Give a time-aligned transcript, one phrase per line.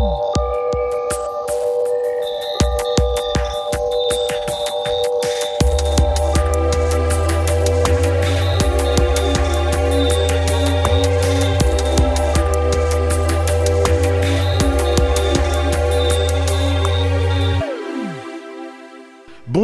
[0.00, 0.27] Oh.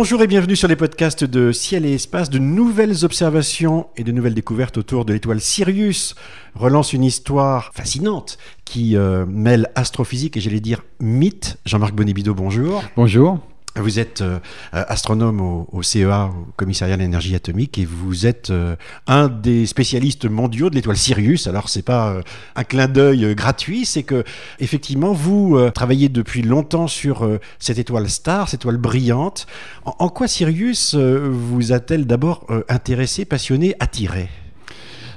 [0.05, 2.29] Bonjour et bienvenue sur les podcasts de Ciel et Espace.
[2.29, 6.14] De nouvelles observations et de nouvelles découvertes autour de l'étoile Sirius
[6.54, 8.36] relance une histoire fascinante
[8.67, 11.57] qui euh, mêle astrophysique et j'allais dire mythe.
[11.64, 12.85] Jean-Marc Bonibido, bonjour.
[12.98, 13.40] Bonjour.
[13.76, 14.38] Vous êtes euh,
[14.72, 18.76] astronome au, CEA, au Commissariat de l'énergie atomique, et vous êtes euh,
[19.08, 21.48] un des spécialistes mondiaux de l'étoile Sirius.
[21.48, 22.22] Alors c'est pas euh,
[22.54, 24.22] un clin d'œil gratuit, c'est que
[24.60, 27.28] effectivement vous travaillez depuis longtemps sur
[27.58, 29.46] cette étoile star, cette étoile brillante.
[29.84, 34.28] En quoi Sirius vous a-t-elle d'abord intéressé, passionné, attiré?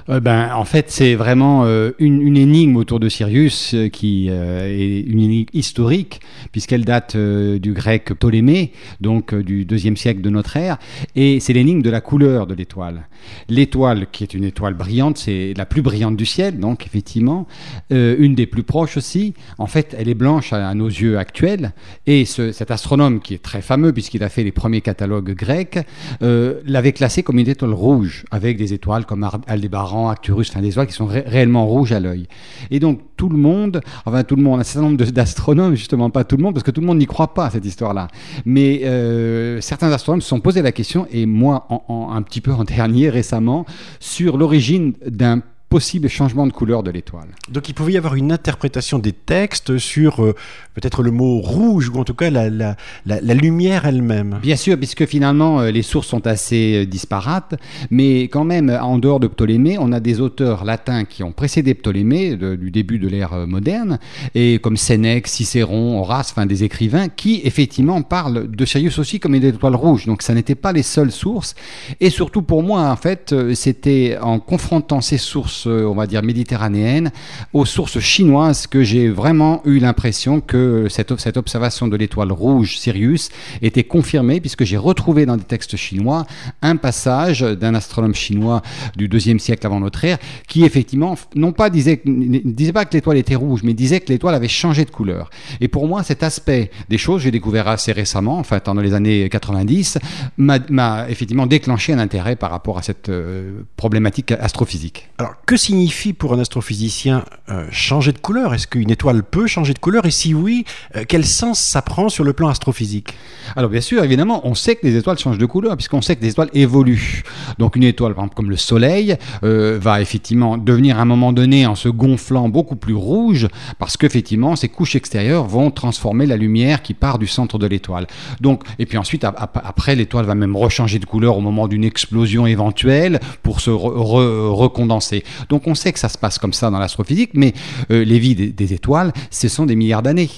[0.08, 5.00] Euh, ben, En fait, c'est vraiment euh, une, énigme autour de Sirius euh, qui est
[5.00, 6.20] une énigme historique,
[6.52, 10.78] puisqu'elle date du grec Ptolémée, donc du deuxième siècle de notre ère,
[11.16, 13.08] et c'est l'énigme de la couleur de l'étoile.
[13.48, 17.46] L'étoile, qui est une étoile brillante, c'est la plus brillante du ciel, donc effectivement,
[17.90, 19.34] une des plus proches aussi.
[19.58, 21.72] En fait, elle est blanche à, nos yeux actuels,
[22.06, 25.78] et ce, cet astronome, qui est très fameux, puisqu'il a fait les premiers catalogues grecs,
[26.20, 30.86] l'avait classée comme une étoile rouge, avec des étoiles comme Aldébaran, Arcturus, enfin des étoiles
[30.86, 32.26] qui sont réellement rouges à l'œil.
[32.70, 36.24] Et donc tout le monde, enfin tout le monde, un certain nombre d'astronomes, justement pas
[36.24, 38.08] tout le monde, parce que tout le monde n'y croit pas à cette histoire-là.
[38.44, 42.64] Mais euh, certains astronomes se sont posé la question, et moi un petit peu en
[42.78, 43.66] dernier récemment,
[43.98, 47.28] sur l'origine d'un possible changement de couleur de l'étoile.
[47.50, 50.34] Donc il pouvait y avoir une interprétation des textes sur euh,
[50.74, 54.38] peut-être le mot rouge ou en tout cas la, la, la, lumière elle-même.
[54.40, 57.54] Bien sûr, puisque finalement euh, les sources sont assez euh, disparates,
[57.90, 61.74] mais quand même en dehors de Ptolémée, on a des auteurs latins qui ont précédé
[61.74, 63.98] Ptolémée du début de l'ère moderne,
[64.34, 69.34] et comme Sénèque, Cicéron, Horace, enfin des écrivains qui effectivement parlent de Sirius aussi comme
[69.34, 70.06] une étoile rouge.
[70.06, 71.54] Donc ça n'était pas les seules sources,
[72.00, 77.10] et surtout pour moi en fait, c'était en confrontant ces sources on va dire, méditerranéenne
[77.52, 82.78] aux sources chinoises que j'ai vraiment eu l'impression que cette, cette observation de l'étoile rouge
[82.78, 83.30] Sirius
[83.62, 86.26] était confirmée puisque j'ai retrouvé dans des textes chinois
[86.62, 88.62] un passage d'un astronome chinois
[88.96, 93.16] du deuxième siècle avant notre ère qui effectivement non pas disait, disait pas que l'étoile
[93.16, 95.30] était rouge mais disait que l'étoile avait changé de couleur.
[95.60, 98.94] Et pour moi cet aspect des choses, j'ai découvert assez récemment, en fait dans les
[98.94, 99.98] années 90,
[100.36, 105.08] m'a effectivement déclenché un intérêt par rapport à cette euh, problématique astrophysique.
[105.18, 108.52] Alors que signifie pour un astrophysicien euh, changer de couleur?
[108.52, 110.04] Est-ce qu'une étoile peut changer de couleur?
[110.04, 113.14] Et si oui, euh, quel sens ça prend sur le plan astrophysique?
[113.56, 116.22] Alors bien sûr, évidemment, on sait que les étoiles changent de couleur puisqu'on sait que
[116.22, 117.22] les étoiles évoluent.
[117.58, 121.32] Donc une étoile, par exemple, comme le Soleil, euh, va effectivement devenir à un moment
[121.32, 123.48] donné en se gonflant beaucoup plus rouge
[123.78, 128.06] parce qu'effectivement, ses couches extérieures vont transformer la lumière qui part du centre de l'étoile.
[128.42, 132.46] Donc, et puis ensuite, après, l'étoile va même rechanger de couleur au moment d'une explosion
[132.46, 135.24] éventuelle pour se recondenser.
[135.48, 137.54] Donc on sait que ça se passe comme ça dans l'astrophysique, mais
[137.90, 140.30] euh, les vies des, étoiles, ce sont des milliards d'années.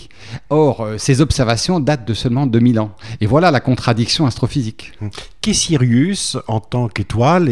[0.50, 2.92] Or, euh, ces observations datent de seulement 2000 ans.
[3.20, 4.92] Et voilà la contradiction astrophysique.
[5.40, 7.48] Qu'est Sirius en tant qu'étoile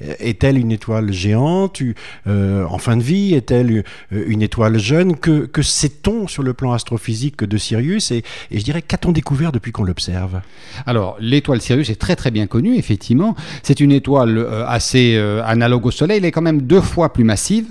[0.00, 1.82] Est-elle une étoile géante
[2.26, 5.16] euh, en fin de vie Est-elle une étoile jeune?
[5.16, 8.10] Que, que sait-on sur le plan astrophysique de Sirius?
[8.10, 10.40] Et, et je dirais, qu'a-t-on découvert depuis qu'on l'observe?
[10.86, 13.36] Alors, l'étoile Sirius est très très bien connue, effectivement.
[13.62, 16.18] C'est une étoile assez analogue au Soleil.
[16.18, 17.66] Elle est quand même deux fois plus massive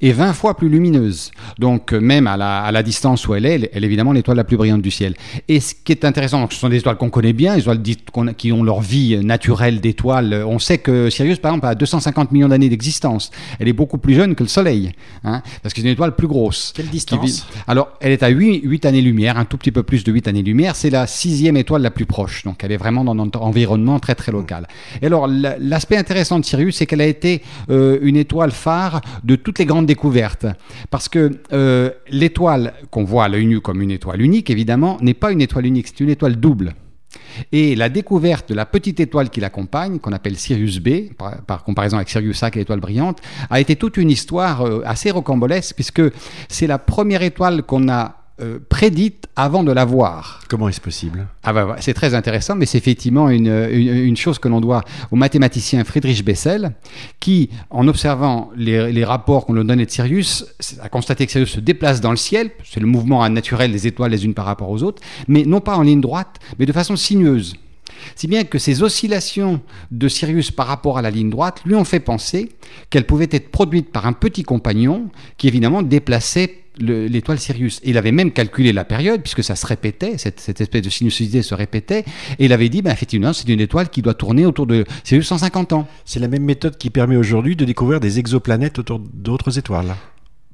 [0.00, 1.30] et 20 fois plus lumineuse.
[1.58, 4.36] Donc euh, même à la, à la distance où elle est, elle, est évidemment l'étoile
[4.36, 5.14] la plus brillante du ciel.
[5.48, 7.82] Et ce qui est intéressant, donc, ce sont des étoiles qu'on connaît bien, des étoiles
[8.36, 10.44] qui ont leur vie naturelle d'étoiles.
[10.46, 13.30] On sait que Sirius, par exemple, a 250 millions d'années d'existence.
[13.58, 14.92] Elle est beaucoup plus jeune que le Soleil,
[15.24, 16.72] hein, parce que c'est une étoile plus grosse.
[16.74, 20.12] Quelle distance Alors, elle est à 8, 8 années-lumière, un tout petit peu plus de
[20.12, 20.76] 8 années-lumière.
[20.76, 22.44] C'est la sixième étoile la plus proche.
[22.44, 24.66] Donc, elle est vraiment dans notre environnement très très local.
[25.02, 29.36] Et alors, l'aspect intéressant de Sirius, c'est qu'elle a été euh, une étoile phare de
[29.36, 30.46] toutes les grandes découvertes.
[30.90, 35.14] Parce que euh, l'étoile qu'on voit à l'œil nu comme une étoile unique, évidemment, n'est
[35.14, 36.74] pas une étoile unique, c'est une étoile double.
[37.52, 41.12] Et la découverte de la petite étoile qui l'accompagne, qu'on appelle Sirius B,
[41.46, 43.20] par, comparaison avec Sirius A, qui est l'étoile brillante,
[43.50, 46.02] a été toute une histoire euh, assez rocambolesque, puisque
[46.48, 50.40] c'est la première étoile qu'on a euh, prédite avant de la voir.
[50.48, 51.28] Comment est-ce possible?
[51.44, 54.82] Ah bah, C'est très intéressant, mais c'est effectivement une, une, chose que l'on doit
[55.12, 56.72] au mathématicien Friedrich Bessel,
[57.20, 60.46] qui, en observant les, les rapports qu'on lui donnait de Sirius,
[60.82, 64.10] a constaté que Sirius se déplace dans le ciel, c'est le mouvement naturel des étoiles
[64.10, 66.96] les unes par rapport aux autres, mais non pas en ligne droite, mais de façon
[66.96, 67.54] sinueuse.
[68.16, 69.60] Si bien que ces oscillations
[69.90, 72.50] de Sirius par rapport à la ligne droite lui ont fait penser
[72.90, 77.80] qu'elles pouvaient être produites par un petit compagnon qui évidemment déplaçait l'étoile Sirius.
[77.84, 81.54] il avait même calculé la période, puisque ça se répétait, cette, espèce de sinuosité se
[81.54, 82.04] répétait,
[82.38, 85.26] et il avait dit, ben, effectivement, c'est une étoile qui doit tourner autour de Sirius
[85.26, 85.88] 150 ans.
[86.04, 89.94] C'est la même méthode qui permet aujourd'hui de découvrir des exoplanètes autour d'autres étoiles.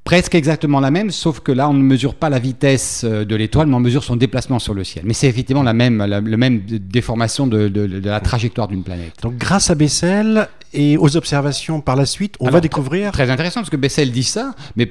[0.04, 3.36] Presque exactement la même, sauf que là, on ne mesure pas la vitesse euh, de
[3.36, 5.04] l'étoile, mais on mesure son déplacement sur le ciel.
[5.06, 7.70] Mais c'est effectivement la même, la, même déformation de,
[8.02, 9.12] la trajectoire d'une planète.
[9.22, 13.12] Donc, grâce à Bessel et aux observations par la suite, on va découvrir.
[13.12, 14.90] Très intéressant, parce que Bessel dit ça, mais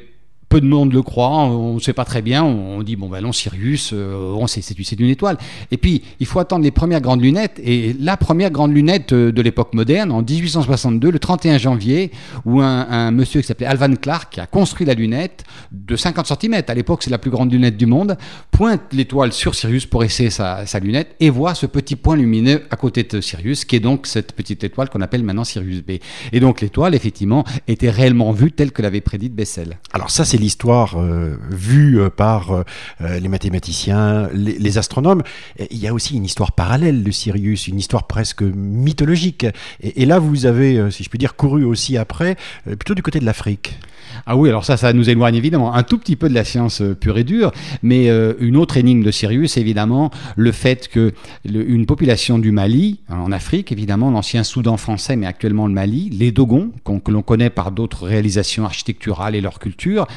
[0.50, 3.22] peu de monde le croit, on ne sait pas très bien, on dit bon ben
[3.22, 5.38] non Sirius, euh, c'est une étoile.
[5.72, 9.32] Et puis il faut attendre les premières grandes lunettes, et la première grande lunette euh,
[9.32, 12.12] de l'époque moderne, en 1862, le 31 janvier,
[12.46, 16.64] où un, monsieur qui s'appelait Alvan Clark, qui a construit la lunette de 50 cm,
[16.68, 18.18] à l'époque c'est la plus grande lunette du monde,
[18.52, 22.64] pointe l'étoile sur Sirius pour essayer sa, sa, lunette, et voit ce petit point lumineux
[22.72, 25.92] à côté de Sirius, qui est donc cette petite étoile qu'on appelle maintenant Sirius B.
[26.32, 29.78] Et donc l'étoile, effectivement, était réellement vue telle que l'avait prédite Bessel.
[29.94, 35.24] Alors ça c'est l'histoire euh, vue euh, par euh, les mathématiciens, les, astronomes.
[35.72, 39.46] Il y a aussi une histoire parallèle de Sirius, une histoire presque mythologique.
[39.82, 43.26] Et, là, vous avez, si je puis dire, couru aussi après, plutôt du côté de
[43.26, 43.78] l'Afrique.
[44.26, 46.82] Ah oui, alors ça, ça nous éloigne évidemment un tout petit peu de la science
[47.00, 47.52] pure et dure,
[47.84, 48.08] mais
[48.40, 51.14] une autre énigme de Sirius, évidemment, le fait que
[51.46, 56.32] une population du Mali, en Afrique, évidemment, l'ancien Soudan français, mais actuellement le Mali, les
[56.32, 60.08] Dogons, que l'on connaît par d'autres réalisations architecturales et leur culture,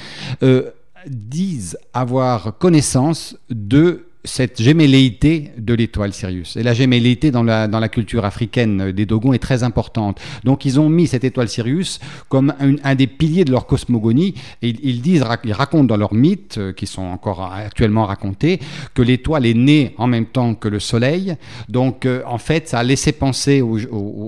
[0.43, 0.71] euh,
[1.07, 6.57] disent avoir connaissance de cette gémelléité de l'étoile Sirius.
[6.57, 10.21] Et la gémelléité dans la, dans la culture africaine des Dogons est très importante.
[10.45, 11.99] Donc ils ont mis cette étoile Sirius
[12.29, 14.35] comme un, des piliers de leur cosmogonie.
[14.63, 18.61] Et ils, disent, ils racontent dans leurs mythes, euh, qui sont encore actuellement racontés,
[18.95, 21.35] que l'étoile est née en même temps que le Soleil.
[21.69, 23.63] Donc euh, en fait, ça a laissé penser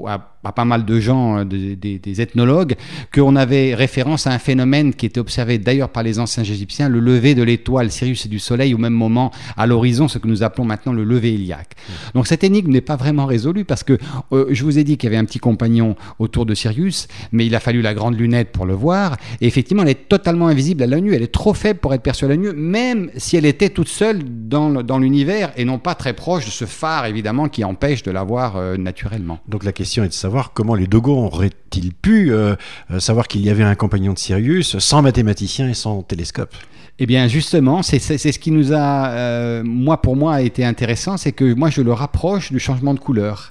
[0.07, 2.75] à pas mal de gens, euh, des, ethnologues,
[3.13, 7.01] qu'on avait référence à un phénomène qui était observé d'ailleurs par les anciens égyptiens, le
[7.01, 10.43] lever de l'étoile Sirius et du Soleil au même moment à l'horizon, ce que nous
[10.43, 11.75] appelons maintenant le lever iliaque.
[12.15, 13.99] Donc cette énigme n'est pas vraiment résolue parce que
[14.33, 17.47] euh, je vous ai dit qu'il y avait un petit compagnon autour de Sirius, mais
[17.47, 19.17] il a fallu la grande lunette pour le voir.
[19.41, 21.15] Et effectivement, elle est totalement invisible à l'œil nu.
[21.15, 23.89] Elle est trop faible pour être perçue à l'œil nu, même si elle était toute
[23.89, 28.03] seule dans, dans l'univers et non pas très proche de ce phare évidemment qui empêche
[28.03, 29.41] de la voir euh, naturellement.
[29.49, 32.57] Donc la question est de savoir comment les Dogons auraient-ils pu euh,
[32.91, 36.55] euh, savoir qu'il y avait un compagnon de Sirius sans mathématicien et sans télescope
[37.01, 41.17] eh bien, justement, c'est ce qui nous a, euh, moi pour moi, a été intéressant,
[41.17, 43.51] c'est que moi je le rapproche du changement de couleur.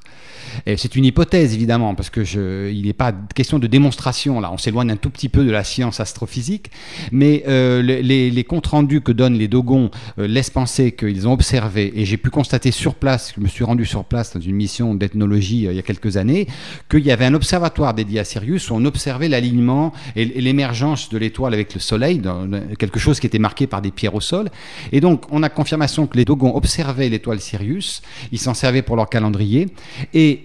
[0.65, 2.23] C'est une hypothèse, évidemment, parce que
[2.71, 4.51] il n'est pas question de démonstration, là.
[4.51, 6.71] On s'éloigne un tout petit peu de la science astrophysique,
[7.11, 9.89] mais euh, les, comptes rendus que donnent les Dogons
[10.19, 13.63] euh, laissent penser qu'ils ont observé, et j'ai pu constater sur place, je me suis
[13.63, 16.47] rendu sur place dans une mission d'ethnologie euh, il y a quelques années,
[16.89, 21.17] qu'il y avait un observatoire dédié à Sirius où on observait l'alignement et, l'émergence de
[21.17, 24.49] l'étoile avec le Soleil, dans, quelque chose qui était marqué par des pierres au sol.
[24.91, 28.01] Et donc, on a confirmation que les Dogons observaient l'étoile Sirius,
[28.31, 29.67] ils s'en servaient pour leur calendrier,
[30.13, 30.42] et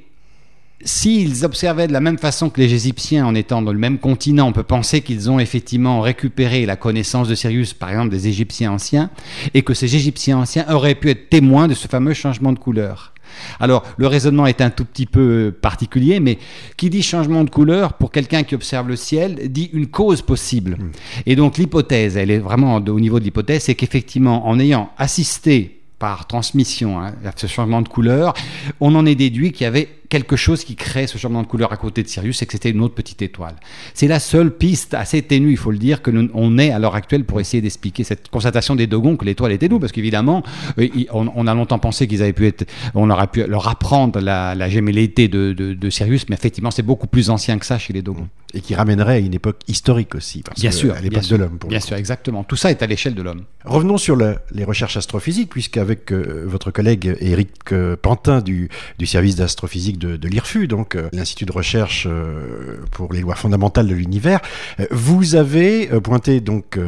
[0.84, 4.46] S'ils observaient de la même façon que les Égyptiens en étant dans le même continent,
[4.46, 8.72] on peut penser qu'ils ont effectivement récupéré la connaissance de Sirius, par exemple des Égyptiens
[8.72, 9.10] anciens,
[9.54, 13.12] et que ces Égyptiens anciens auraient pu être témoins de ce fameux changement de couleur.
[13.58, 16.38] Alors, le raisonnement est un tout petit peu particulier, mais
[16.76, 20.78] qui dit changement de couleur, pour quelqu'un qui observe le ciel, dit une cause possible.
[21.26, 25.80] Et donc, l'hypothèse, elle est vraiment au niveau de l'hypothèse, c'est qu'effectivement, en ayant assisté
[25.98, 28.32] par transmission, hein, ce changement de couleur,
[28.80, 31.72] on en est déduit qu'il y avait quelque chose qui crée ce changement de couleur
[31.72, 33.54] à côté de Sirius, c'est que c'était une autre petite étoile.
[33.94, 36.78] C'est la seule piste assez ténue, il faut le dire, que nous, on est à
[36.78, 40.42] l'heure actuelle pour essayer d'expliquer cette constatation des Dogons que l'étoile était nous, parce qu'évidemment,
[40.78, 44.54] euh, on, a longtemps pensé qu'ils avaient pu être, on aurait pu leur apprendre la,
[44.54, 48.02] la gémellété de, de, Sirius, mais effectivement, c'est beaucoup plus ancien que ça chez les
[48.02, 48.28] Dogons.
[48.54, 51.58] Et qui ramènerait à une époque historique aussi, parce bien sûr, à l'époque de l'homme.
[51.68, 52.44] Bien sûr, exactement.
[52.44, 53.44] Tout ça est à l'échelle de l'homme.
[53.66, 59.36] Revenons sur les recherches astrophysiques, puisqu'avec euh, votre collègue Éric euh, Pantin du, du service
[59.36, 64.40] d'astrophysique de, l'IRFU, donc euh, l'Institut de recherche euh, pour les lois fondamentales de l'univers.
[64.80, 66.78] Euh, vous avez pointé donc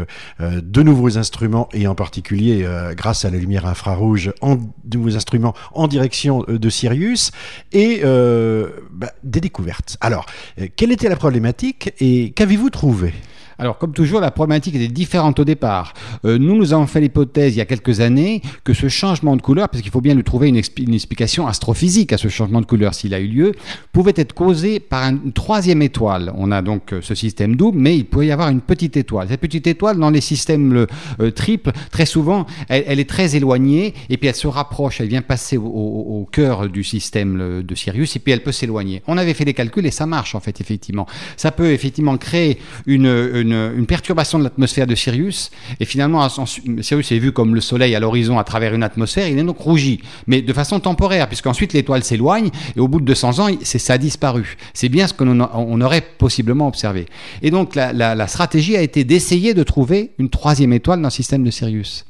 [0.41, 5.55] de nouveaux instruments et en particulier grâce à la lumière infrarouge, en, de nouveaux instruments
[5.73, 7.33] en direction de Sirius
[7.73, 9.97] et bah, des découvertes.
[10.01, 10.27] Alors,
[10.77, 13.13] quelle était la problématique et qu'avez-vous trouvé?
[13.61, 15.93] Alors, comme toujours, la problématique était différente au départ.
[16.25, 19.43] Euh, nous, nous avons fait l'hypothèse il y a quelques années que ce changement de
[19.43, 22.95] couleur, parce qu'il faut bien lui trouver une, explication astrophysique à ce changement de couleur
[22.95, 23.53] s'il a eu lieu,
[23.93, 26.33] pouvait être causé par une troisième étoile.
[26.39, 29.29] On a donc euh, ce système double, mais il peut y avoir une petite étoile.
[29.29, 30.87] Cette petite étoile, dans les systèmes
[31.21, 35.21] euh, triples, très souvent, elle, est très éloignée, et puis elle se rapproche, elle vient
[35.21, 39.03] passer au, cœur du système de Sirius, et puis elle peut s'éloigner.
[39.07, 41.07] On avait fait des calculs et ça marche, en fait, effectivement.
[41.37, 43.50] Ça peut effectivement créer une,
[43.87, 48.39] perturbation de l'atmosphère de Sirius, et finalement, Sirius est vu comme le Soleil à l'horizon
[48.39, 52.51] à travers une atmosphère, il est donc rougi, mais de façon temporaire, puisqu'ensuite l'étoile s'éloigne,
[52.77, 54.57] et au bout de 200 ans, ça a disparu.
[54.75, 57.07] C'est bien ce on aurait possiblement observé.
[57.43, 61.45] Et donc la, stratégie a été d'essayer de trouver une troisième étoile dans le système
[61.45, 62.05] de Sirius.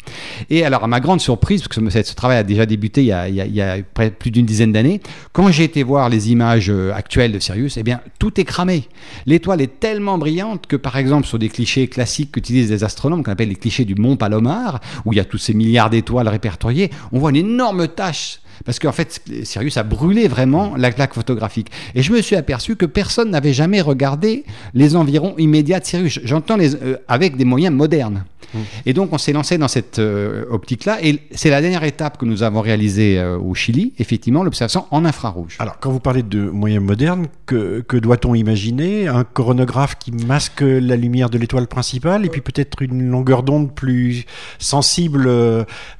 [0.48, 3.12] Et alors, à ma grande surprise, parce que ce, travail a déjà débuté il y
[3.12, 3.78] a, il y a
[4.18, 5.00] plus d'une dizaine d'années,
[5.32, 8.84] quand j'ai été voir les images euh, actuelles de Sirius, eh bien, tout est cramé.
[9.26, 13.32] L'étoile est tellement brillante que, par exemple, sur des clichés classiques qu'utilisent les astronomes, qu'on
[13.32, 16.90] appelle les clichés du Mont Palomar, où il y a tous ces milliards d'étoiles répertoriées,
[17.12, 21.68] on voit une énorme tache parce qu'en fait, Sirius a brûlé vraiment la plaque photographique.
[21.94, 24.44] Et je me suis aperçu que personne n'avait jamais regardé
[24.74, 26.20] les environs immédiats de Sirius.
[26.24, 28.24] J'entends les, euh, avec des moyens modernes.
[28.52, 28.58] Mmh.
[28.86, 30.98] Et donc, on s'est lancé dans cette euh, optique-là.
[31.02, 35.04] Et c'est la dernière étape que nous avons réalisée euh, au Chili, effectivement, l'observation en
[35.04, 35.56] infrarouge.
[35.58, 39.08] Alors, quand vous parlez de moyens modernes, que, que doit-on imaginer?
[39.08, 43.74] Un coronographe qui masque la lumière de l'étoile principale et puis peut-être une longueur d'onde
[43.74, 44.24] plus
[44.58, 45.28] sensible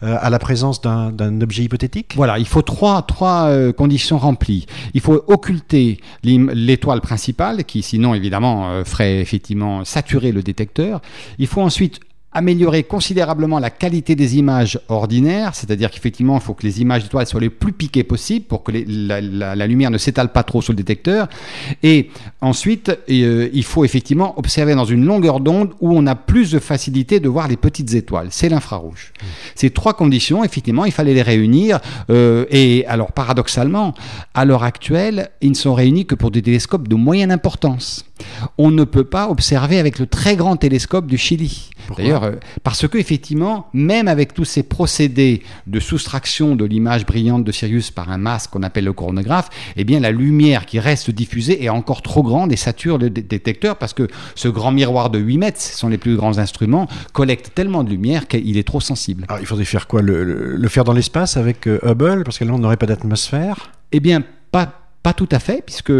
[0.01, 2.15] à la présence d'un objet hypothétique?
[2.17, 4.67] Voilà, il faut trois, trois euh, conditions remplies.
[4.95, 11.01] Il faut occulter l'étoile principale, qui sinon évidemment euh, ferait effectivement saturer le détecteur.
[11.39, 12.01] Il faut ensuite
[12.33, 17.27] améliorer considérablement la qualité des images ordinaires, c'est-à-dire qu'effectivement, il faut que les images d'étoiles
[17.27, 20.77] soient les plus piquées possibles pour que la, lumière ne s'étale pas trop sur le
[20.77, 21.29] détecteur.
[21.83, 22.11] Et
[22.41, 26.61] ensuite, euh, il faut effectivement observer dans une longueur d'onde où on a plus de
[26.61, 28.29] facilité de voir les petites étoiles.
[28.31, 29.13] C'est l'infrarouge.
[29.57, 31.81] Ces trois conditions, effectivement, il fallait les réunir.
[32.11, 33.95] Euh, et alors, paradoxalement,
[34.35, 38.05] à l'heure actuelle, ils ne sont réunis que pour des télescopes de moyenne importance.
[38.59, 41.71] On ne peut pas observer avec le très grand télescope du Chili.
[41.97, 47.45] D'ailleurs, euh, parce que effectivement, même avec tous ces procédés de soustraction de l'image brillante
[47.45, 51.11] de Sirius par un masque qu'on appelle le coronographe, eh bien la lumière qui reste
[51.11, 55.19] diffusée est encore trop grande et sature le détecteur parce que ce grand miroir de
[55.19, 58.81] 8 mètres, ce sont les plus grands instruments, collecte tellement de lumière qu'il est trop
[58.81, 59.25] sensible.
[59.29, 60.03] Alors il faudrait faire quoi?
[60.03, 62.25] Le, faire dans l'espace avec euh, Hubble?
[62.25, 63.73] Parce que là on n'aurait pas d'atmosphère?
[63.93, 64.23] Eh bien,
[64.53, 65.93] pas pas tout à fait, puisque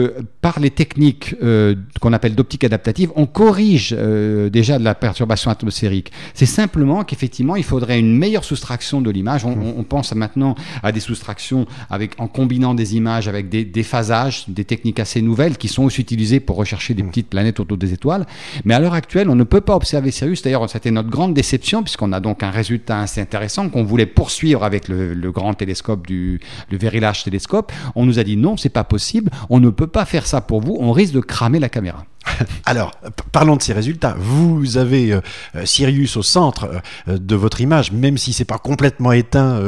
[0.43, 5.51] par les techniques euh, qu'on appelle d'optique adaptative, on corrige euh, déjà de la perturbation
[5.51, 6.13] atmosphérique.
[6.35, 9.47] C'est simplement qu'effectivement, il faudrait une meilleure soustraction de l'image.
[9.47, 13.83] On, on, pense maintenant à des soustractions avec, en combinant des images avec des, des
[13.83, 17.79] phasages, des techniques assez nouvelles qui sont aussi utilisées pour rechercher des petites planètes autour
[17.79, 18.27] des étoiles.
[18.67, 20.43] Mais à l'heure actuelle, on ne peut pas observer Sirius.
[20.43, 24.63] D'ailleurs, c'était notre grande déception, puisqu'on a donc un résultat assez intéressant qu'on voulait poursuivre
[24.63, 26.39] avec le, le, grand télescope du
[26.71, 27.73] le Very Large Télescope.
[27.95, 30.61] On nous a dit non, c'est pas possible, on ne peut pas faire ça pour
[30.61, 32.05] vous, on risque de cramer la caméra.
[32.67, 32.93] Alors,
[33.33, 34.15] parlons de ces résultats.
[34.19, 35.21] Vous avez euh,
[35.57, 39.61] euh, Sirius au centre euh, de votre image, même si c'est pas complètement éteint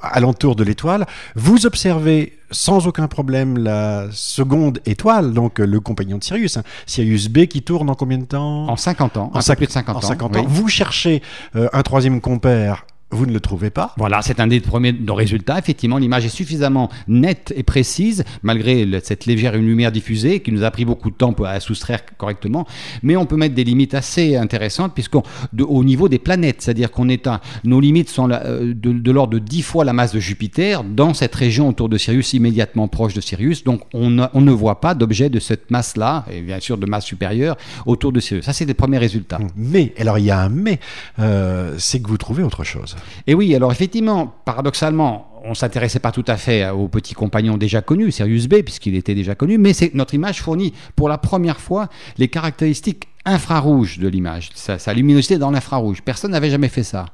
[0.00, 1.06] alentour de l'étoile.
[1.34, 6.62] Vous observez sans aucun problème la seconde étoile, donc le compagnon de Sirius, hein.
[6.86, 8.68] Sirius B qui tourne en combien de temps?
[8.68, 10.44] En 50 ans, en plus de 50 en 50 ans.
[10.46, 11.22] Vous cherchez
[11.54, 15.58] un troisième compère vous ne le trouvez pas Voilà, c'est un des premiers résultats.
[15.58, 20.70] Effectivement, l'image est suffisamment nette et précise, malgré cette légère lumière diffusée, qui nous a
[20.70, 22.66] pris beaucoup de temps la soustraire correctement.
[23.02, 25.24] Mais on peut mettre des limites assez intéressantes, puisqu'au
[25.84, 29.62] niveau des planètes, c'est-à-dire qu'on est à, nos limites sont euh, de, l'ordre de 10
[29.62, 33.64] fois la masse de Jupiter, dans cette région autour de Sirius, immédiatement proche de Sirius.
[33.64, 37.56] Donc on, ne voit pas d'objet de cette masse-là, et bien sûr de masse supérieure,
[37.86, 38.44] autour de Sirius.
[38.44, 39.38] Ça, c'est les premiers résultats.
[39.56, 40.80] Mais, alors il y a un mais,
[41.18, 42.96] euh, c'est que vous trouvez autre chose.
[43.26, 47.80] Et oui, alors effectivement, paradoxalement, on s'intéressait pas tout à fait au petit compagnon déjà
[47.82, 51.88] connu, Sirius B, puisqu'il était déjà connu, mais notre image fournit pour la première fois
[52.18, 56.02] les caractéristiques infrarouge de l'image, sa, luminosité dans l'infrarouge.
[56.02, 57.06] Personne n'avait jamais fait ça.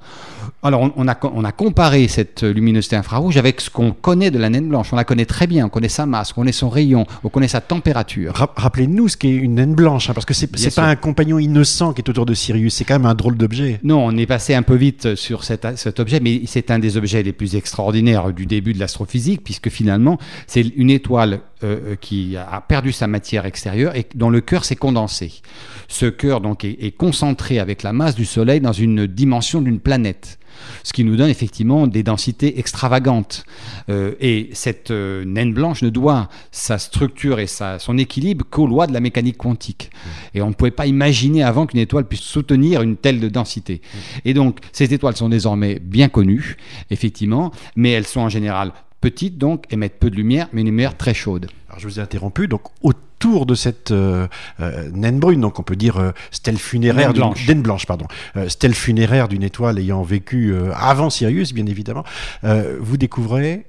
[0.62, 4.48] Alors on, a, on, a, comparé cette luminosité infrarouge avec ce qu'on connaît de la
[4.48, 4.92] naine blanche.
[4.92, 7.48] On la connaît très bien, on connaît sa masse, on connaît son rayon, on connaît
[7.48, 8.32] sa température.
[8.56, 11.92] Rappelez-nous ce qu'est une naine blanche, hein, parce que c'est n'est pas un compagnon innocent
[11.92, 13.80] qui est autour de Sirius, c'est quand même un drôle d'objet.
[13.82, 16.96] Non, on est passé un peu vite sur cet, cet objet, mais c'est un des
[16.96, 21.40] objets les plus extraordinaires du début de l'astrophysique, puisque finalement c'est une étoile
[22.00, 25.32] qui a perdu sa matière extérieure et dont le cœur s'est condensé.
[25.88, 30.38] Ce cœur donc est concentré avec la masse du Soleil dans une dimension d'une planète
[30.82, 33.44] ce qui nous donne effectivement des densités extravagantes.
[33.88, 38.86] Euh, et cette euh, naine blanche ne doit sa structure et son équilibre qu'aux lois
[38.86, 39.90] de la mécanique quantique.
[40.34, 43.80] Et on ne pouvait pas imaginer avant qu'une étoile puisse soutenir une telle densité.
[44.24, 46.56] Et donc, ces étoiles sont désormais bien connues,
[46.90, 50.96] effectivement, mais elles sont en général petites, donc émettent peu de lumière, mais une lumière
[50.96, 51.48] très chaude.
[51.68, 54.26] Alors, je vous ai interrompu, donc autour de cette euh,
[54.60, 58.06] euh, naine brune, donc on peut dire euh, stèle funéraire naine blanche, blanche pardon,
[58.48, 62.04] stèle funéraire d'une étoile ayant vécu avant Sirius, bien évidemment,
[62.42, 63.66] vous découvrez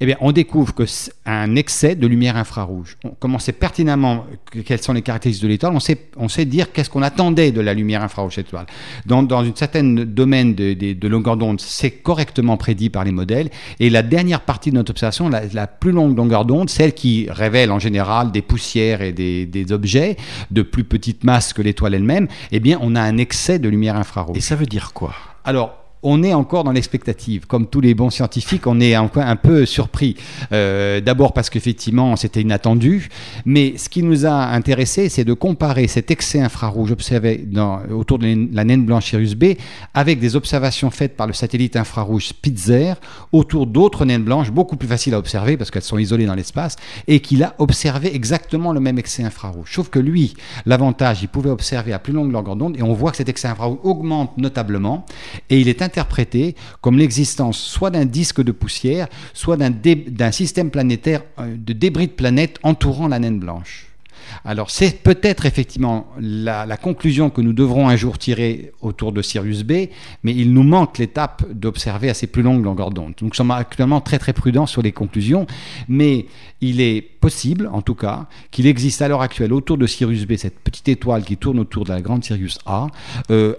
[0.00, 0.84] eh bien, on découvre que
[1.26, 2.96] un excès de lumière infrarouge.
[3.18, 4.26] Comme on sait pertinemment
[4.64, 7.60] quelles sont les caractéristiques de l'étoile, on sait, on sait dire qu'est-ce qu'on attendait de
[7.60, 8.66] la lumière infrarouge étoile.
[9.06, 13.12] Dans, dans une certaine domaine de, de, de longueur d'onde, c'est correctement prédit par les
[13.12, 13.50] modèles.
[13.80, 17.28] Et la dernière partie de notre observation, la, la plus longue longueur d'onde, celle qui
[17.30, 20.16] révèle en général des poussières et des, des objets
[20.50, 23.96] de plus petite masse que l'étoile elle-même, eh bien, on a un excès de lumière
[23.96, 24.36] infrarouge.
[24.36, 25.14] Et ça veut dire quoi?
[25.44, 27.46] Alors, on est encore dans l'expectative.
[27.46, 30.16] Comme tous les bons scientifiques, on est un, un peu surpris.
[30.52, 33.08] Euh, d'abord parce qu'effectivement, c'était inattendu.
[33.46, 37.48] Mais ce qui nous a intéressé, c'est de comparer cet excès infrarouge observé
[37.90, 39.54] autour de la naine blanche Sirius B
[39.94, 42.94] avec des observations faites par le satellite infrarouge Spitzer
[43.32, 46.76] autour d'autres naines blanches beaucoup plus faciles à observer parce qu'elles sont isolées dans l'espace
[47.08, 49.72] et qu'il a observé exactement le même excès infrarouge.
[49.74, 50.34] Sauf que lui,
[50.66, 53.48] l'avantage, il pouvait observer à plus longue longueur d'onde et on voit que cet excès
[53.48, 55.06] infrarouge augmente notablement
[55.48, 55.80] et il est
[56.80, 62.12] comme l'existence soit d'un disque de poussière, soit d'un système planétaire euh, de débris de
[62.12, 63.86] planètes entourant la naine blanche.
[64.44, 69.62] Alors c'est peut-être effectivement la, conclusion que nous devrons un jour tirer autour de Sirius
[69.62, 69.88] B,
[70.22, 73.14] mais il nous manque l'étape d'observer à ces plus longues longueurs d'onde.
[73.20, 75.46] Nous sommes actuellement très très prudents sur les conclusions,
[75.88, 76.26] mais
[76.60, 80.36] il est possible en tout cas qu'il existe à l'heure actuelle autour de Sirius B,
[80.36, 82.88] cette petite étoile qui tourne autour de la grande Sirius A,
[83.30, 83.54] euh,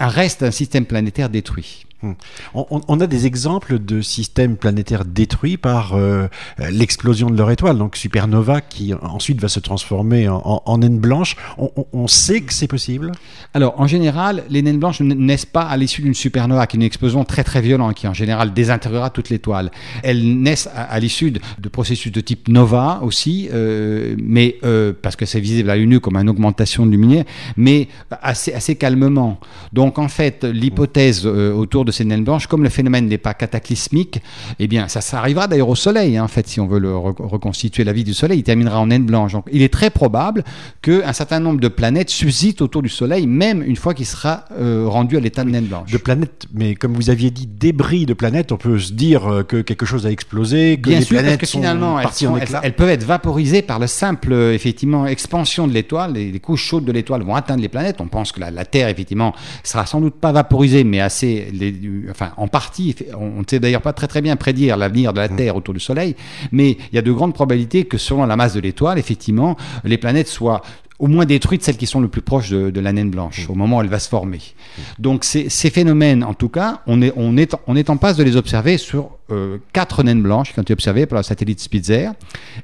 [0.00, 1.86] reste un système planétaire détruit.
[2.04, 2.12] Hmm.
[2.54, 6.28] On, a des exemples de systèmes planétaires détruits par euh,
[6.70, 11.36] l'explosion de leur étoile, donc supernova, qui ensuite va se transformer en, naine blanche.
[11.56, 13.12] On, sait que c'est possible?
[13.54, 16.80] Alors, en général, les naines blanches ne naissent pas à l'issue d'une supernova, qui est
[16.80, 19.70] une explosion très très violente, qui en général désintégrera toute l'étoile.
[20.02, 25.24] Elles naissent à, l'issue de, processus de type nova aussi, euh, mais euh, parce que
[25.24, 27.24] c'est visible à l'œil comme une augmentation de lumière,
[27.56, 29.40] mais assez, assez calmement.
[29.72, 34.20] Donc, en fait, l'hypothèse autour de ces naines blanches, comme le phénomène n'est pas cataclysmique,
[34.58, 36.96] eh bien, ça, ça arrivera d'ailleurs au Soleil, hein, en fait, si on veut le
[36.96, 39.32] reconstituer la vie du Soleil, il terminera en naine blanche.
[39.32, 40.44] Donc, il est très probable
[40.82, 44.86] qu'un certain nombre de planètes subsistent autour du Soleil, même une fois qu'il sera euh,
[44.86, 45.90] rendu à l'état de naine blanche.
[45.90, 49.42] De planètes, mais comme vous aviez dit, débris de planètes, on peut se dire euh,
[49.42, 52.36] que quelque chose a explosé, que Bien les sûr, planètes parce que finalement, elles, sont,
[52.36, 56.14] elles, elles, peuvent être vaporisées par le simple, euh, effectivement, expansion de l'étoile.
[56.14, 58.00] Les, les, couches chaudes de l'étoile vont atteindre les planètes.
[58.00, 61.73] On pense que la, la Terre, effectivement, sera sans doute pas vaporisée, mais assez, les,
[62.10, 65.28] enfin, en partie, on ne sait d'ailleurs pas très très bien prédire l'avenir de la
[65.28, 65.36] mm.
[65.36, 66.16] Terre autour du Soleil,
[66.52, 69.98] mais il y a de grandes probabilités que selon la masse de l'étoile, effectivement, les
[69.98, 70.62] planètes soient
[70.98, 73.50] au moins détruites celles qui sont le plus proches de, la naine blanche, mm.
[73.50, 74.38] au moment où elle va se former.
[74.38, 74.80] Mm.
[74.98, 78.22] Donc ces, phénomènes, en tout cas, on est, on, est, on est en passe de
[78.22, 82.10] les observer sur euh, quatre naines blanches qui ont été observées par le satellite Spitzer.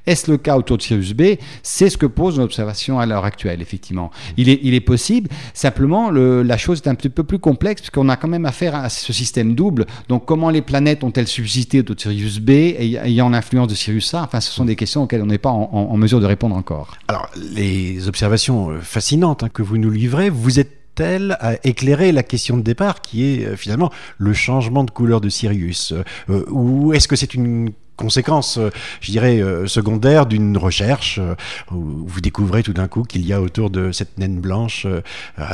[0.06, 1.36] Est-ce le cas autour de Sirius B?
[1.62, 4.10] C'est ce que pose l'observation à l'heure actuelle, effectivement.
[4.36, 8.16] Il est, possible, simplement le, la chose est un petit peu plus complexe puisqu'on a
[8.16, 9.86] quand même affaire à ce système double.
[10.08, 12.50] Donc comment les planètes ont-elles subsisté autour de Sirius B?
[12.50, 14.22] Ayant l'influence de Sirius A?
[14.22, 16.96] Enfin, ce sont des questions auxquelles on n'est pas en, en, mesure de répondre encore.
[17.08, 22.12] Alors, les observations euh, fascinantes hein, que vous nous livrez, vous êtes elle à éclairer
[22.12, 25.92] la question de départ qui est euh, finalement le changement de couleur de Sirius.
[26.28, 31.34] Euh, Ou est-ce que c'est une conséquence, euh, je dirais, euh, secondaire d'une recherche euh,
[31.70, 34.86] où vous découvrez tout d'un coup qu'il y a autour de cette naine blanche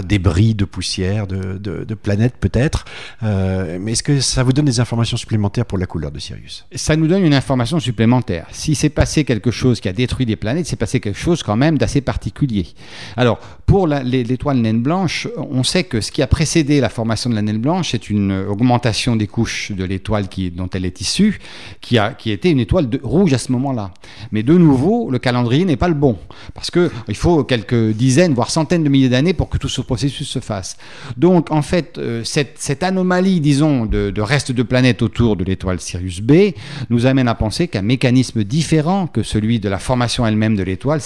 [0.05, 2.85] débris de poussière, de, planètes peut-être.
[3.23, 6.67] mais est-ce que ça vous donne des informations supplémentaires pour la couleur de Sirius?
[6.75, 8.47] Ça nous donne une information supplémentaire.
[8.53, 11.57] Si c'est passé quelque chose qui a détruit des planètes, c'est passé quelque chose quand
[11.57, 12.67] même d'assez particulier.
[13.17, 17.35] Alors, pour l'étoile naine blanche, on sait que ce qui a précédé la formation de
[17.35, 21.41] la naine blanche, c'est une augmentation des couches de l'étoile dont elle est issue,
[21.81, 23.93] qui est était une étoile rouge à ce moment-là.
[24.33, 26.17] Mais de nouveau, le calendrier n'est pas le bon,
[26.55, 29.81] parce que il faut quelques dizaines, voire centaines de milliers d'années pour que tout ce
[29.81, 30.77] processus se fasse.
[31.17, 35.81] Donc, en fait, euh, cette, anomalie, disons, de, de, reste de planètes autour de l'étoile
[35.81, 36.53] Sirius B
[36.91, 41.01] nous amène à penser qu'un mécanisme différent que celui de la formation elle-même de l'étoile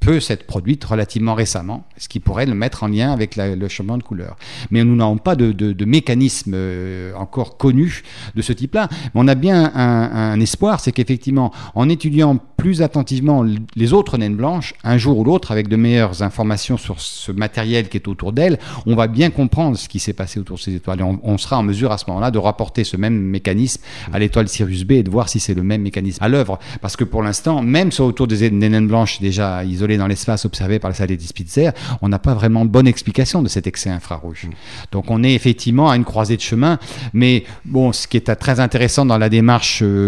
[0.00, 3.98] peut s'être produite relativement récemment, ce qui pourrait le mettre en lien avec le changement
[3.98, 4.36] de couleur.
[4.70, 8.02] Mais nous n'avons pas de, de, de mécanisme euh, encore connu
[8.34, 8.88] de ce type-là.
[8.90, 13.44] Mais on a bien un, un, espoir, c'est qu'effectivement, en étudiant plus attentivement
[13.76, 17.88] les autres naines blanches, un jour ou l'autre, avec de meilleures informations sur ce matériel
[17.88, 20.74] qui est autour d'elles, on va bien comprendre ce qui s'est passé autour de ces
[20.74, 21.00] étoiles.
[21.00, 24.48] Et on, sera en mesure à ce moment-là de rapporter ce même mécanisme à l'étoile
[24.48, 26.58] Sirius B et de voir si c'est le même mécanisme à l'œuvre.
[26.80, 30.78] Parce que pour l'instant, même sur autour des, naines blanches déjà isolées dans l'espace observées
[30.78, 31.72] par le satellite Spitzer,
[32.02, 34.48] on n'a pas vraiment bonne explication de cet excès infrarouge.
[34.92, 36.78] Donc on est effectivement à une croisée de chemin,
[37.12, 40.03] mais bon, ce qui est très intéressant dans la démarche euh,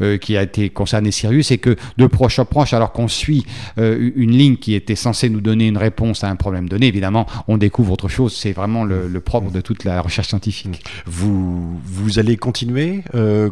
[0.00, 3.44] euh, qui a été concernée Sirius, c'est que de proche en proche, alors qu'on suit
[3.78, 7.26] euh, une ligne qui était censée nous donner une réponse à un problème donné, évidemment,
[7.48, 8.34] on découvre autre chose.
[8.36, 10.84] C'est vraiment le, propre de toute la recherche scientifique.
[11.06, 13.02] Vous, vous allez continuer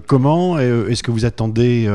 [0.07, 1.89] Comment Est-ce que vous attendez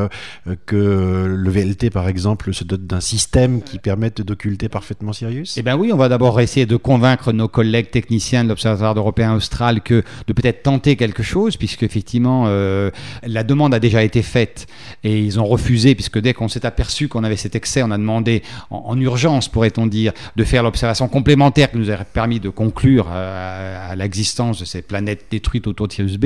[0.66, 5.58] que le VLT, par exemple, se dote d'un système qui permette d'occulter parfaitement Sirius?
[5.58, 9.34] Eh bien oui, on va d'abord essayer de convaincre nos collègues techniciens de l'Observatoire européen
[9.36, 12.90] austral que de peut-être tenter quelque chose, puisque effectivement euh,
[13.24, 14.68] la demande a déjà été faite
[15.04, 17.98] et ils ont refusé, puisque dès qu'on s'est aperçu qu'on avait cet excès, on a
[17.98, 23.08] demandé en, urgence, pourrait-on dire, de faire l'observation complémentaire qui nous aurait permis de conclure
[23.12, 26.26] euh, à, l'existence de ces planètes détruites autour de Sirius B.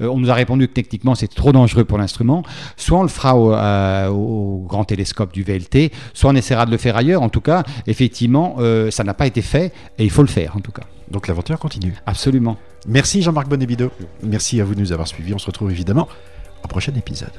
[0.00, 2.42] Euh, on nous a répondu que techniquement c'était trop dangereux pour l'instrument.
[2.76, 3.52] Soit on le fera au,
[4.14, 7.22] au, grand télescope du VLT, soit on essaiera de le faire ailleurs.
[7.22, 8.56] En tout cas, effectivement,
[8.90, 10.82] ça n'a pas été fait et il faut le faire en tout cas.
[11.10, 11.94] Donc l'aventure continue.
[12.06, 12.56] Absolument.
[12.88, 13.90] Merci Jean-Marc Bonnebido.
[14.22, 15.34] Merci à vous de nous avoir suivis.
[15.34, 16.08] On se retrouve évidemment
[16.64, 17.32] au prochain épisode.